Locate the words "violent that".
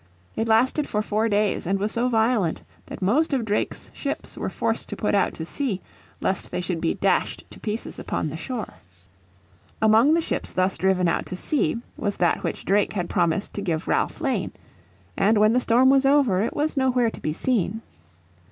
2.09-3.03